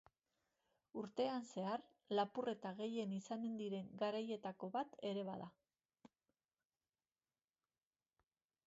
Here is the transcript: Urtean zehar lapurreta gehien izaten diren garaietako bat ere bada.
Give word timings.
Urtean 1.01 1.43
zehar 1.49 1.83
lapurreta 2.19 2.71
gehien 2.79 3.13
izaten 3.19 3.61
diren 3.61 3.93
garaietako 4.05 4.71
bat 4.79 4.99
ere 5.11 5.29
bada. 5.29 5.53